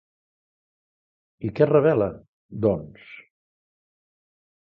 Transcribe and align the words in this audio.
I 1.49 1.51
què 1.59 1.67
revelen, 1.71 2.17
doncs? 2.67 3.13